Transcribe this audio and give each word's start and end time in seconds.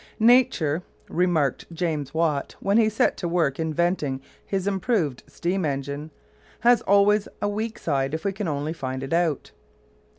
"Nature," 0.17 0.81
remarked 1.09 1.71
James 1.71 2.11
Watt 2.11 2.55
when 2.59 2.79
he 2.79 2.89
set 2.89 3.17
to 3.17 3.27
work 3.27 3.59
inventing 3.59 4.19
his 4.43 4.65
improved 4.65 5.21
steam 5.27 5.63
engine, 5.63 6.09
"has 6.61 6.81
always 6.81 7.27
a 7.39 7.47
weak 7.47 7.77
side 7.77 8.15
if 8.15 8.25
we 8.25 8.33
can 8.33 8.47
only 8.47 8.73
find 8.73 9.03
it 9.03 9.13
out." 9.13 9.51